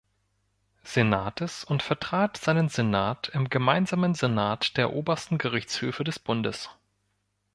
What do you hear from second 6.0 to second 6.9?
des Bundes.